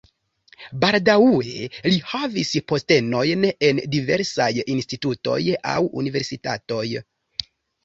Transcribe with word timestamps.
Baldaŭe 0.83 1.67
li 1.87 1.99
havis 2.13 2.53
postenojn 2.73 3.47
en 3.71 3.83
diversaj 3.97 4.49
institutoj 4.79 5.39
aŭ 5.77 5.79
universitatoj. 6.05 6.85